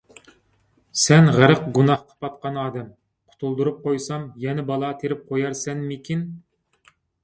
سەن 1.01 1.29
غەرق 1.35 1.61
گۇناھقا 1.75 2.17
پاتقان 2.25 2.59
ئادەم، 2.63 2.89
قۇتۇلدۇرۇپ 3.35 3.87
قويسام، 3.87 4.27
يەنە 4.49 4.69
بالا 4.75 4.93
تېرىپ 5.05 5.27
قويارسەنمىكىن؟ 5.33 6.31